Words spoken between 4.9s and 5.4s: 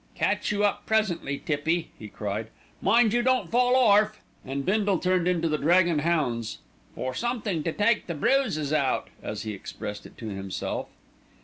turned